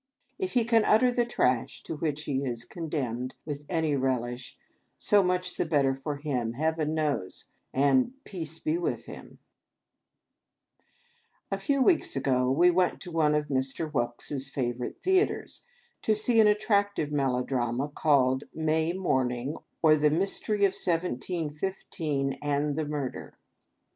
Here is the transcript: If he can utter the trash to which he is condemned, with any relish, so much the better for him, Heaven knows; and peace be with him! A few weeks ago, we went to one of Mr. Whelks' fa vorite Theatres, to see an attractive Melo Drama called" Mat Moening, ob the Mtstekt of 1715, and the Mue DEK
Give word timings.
If 0.39 0.53
he 0.53 0.65
can 0.65 0.83
utter 0.83 1.11
the 1.11 1.27
trash 1.27 1.83
to 1.83 1.95
which 1.95 2.23
he 2.23 2.43
is 2.43 2.65
condemned, 2.65 3.35
with 3.45 3.65
any 3.69 3.95
relish, 3.95 4.57
so 4.97 5.21
much 5.21 5.55
the 5.57 5.63
better 5.67 5.93
for 5.93 6.15
him, 6.15 6.53
Heaven 6.53 6.95
knows; 6.95 7.49
and 7.71 8.13
peace 8.23 8.57
be 8.57 8.79
with 8.79 9.05
him! 9.05 9.37
A 11.51 11.59
few 11.59 11.83
weeks 11.83 12.15
ago, 12.15 12.49
we 12.49 12.71
went 12.71 12.99
to 13.01 13.11
one 13.11 13.35
of 13.35 13.49
Mr. 13.49 13.91
Whelks' 13.91 14.49
fa 14.49 14.73
vorite 14.73 14.99
Theatres, 15.03 15.61
to 16.01 16.15
see 16.15 16.39
an 16.39 16.47
attractive 16.47 17.11
Melo 17.11 17.43
Drama 17.43 17.87
called" 17.87 18.45
Mat 18.55 18.95
Moening, 18.95 19.55
ob 19.83 19.99
the 19.99 20.09
Mtstekt 20.09 20.61
of 20.65 20.73
1715, 20.73 22.39
and 22.41 22.75
the 22.75 22.85
Mue 22.85 23.11
DEK 23.11 23.33